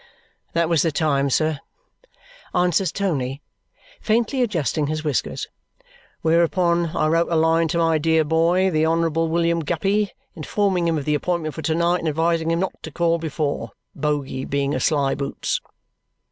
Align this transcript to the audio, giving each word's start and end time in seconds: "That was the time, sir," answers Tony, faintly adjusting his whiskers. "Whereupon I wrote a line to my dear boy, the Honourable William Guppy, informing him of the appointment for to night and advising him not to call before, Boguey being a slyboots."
"That 0.53 0.67
was 0.67 0.81
the 0.81 0.91
time, 0.91 1.29
sir," 1.29 1.59
answers 2.55 2.91
Tony, 2.91 3.43
faintly 4.01 4.41
adjusting 4.41 4.87
his 4.87 5.03
whiskers. 5.03 5.47
"Whereupon 6.23 6.95
I 6.97 7.05
wrote 7.05 7.27
a 7.29 7.35
line 7.35 7.67
to 7.67 7.77
my 7.77 7.99
dear 7.99 8.23
boy, 8.23 8.71
the 8.71 8.83
Honourable 8.83 9.29
William 9.29 9.59
Guppy, 9.59 10.09
informing 10.35 10.87
him 10.87 10.97
of 10.97 11.05
the 11.05 11.13
appointment 11.13 11.53
for 11.53 11.61
to 11.61 11.75
night 11.75 11.99
and 11.99 12.07
advising 12.09 12.49
him 12.49 12.59
not 12.59 12.81
to 12.81 12.89
call 12.89 13.19
before, 13.19 13.73
Boguey 13.95 14.43
being 14.43 14.73
a 14.73 14.79
slyboots." 14.79 15.61